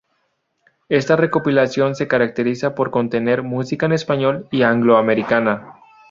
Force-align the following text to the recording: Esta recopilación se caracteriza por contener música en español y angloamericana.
Esta 0.89 1.15
recopilación 1.15 1.93
se 1.93 2.07
caracteriza 2.07 2.73
por 2.73 2.89
contener 2.89 3.43
música 3.43 3.85
en 3.85 3.91
español 3.91 4.47
y 4.49 4.63
angloamericana. 4.63 5.75